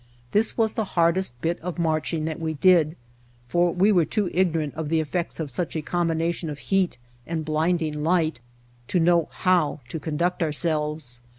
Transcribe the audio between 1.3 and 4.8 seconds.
bit of marching that we did, for we were too ignorant